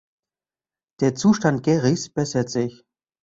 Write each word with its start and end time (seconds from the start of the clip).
Der 1.01 1.13
Zustand 1.13 1.61
Garys 1.63 2.09
bessert 2.09 2.49
sich. 2.49 2.85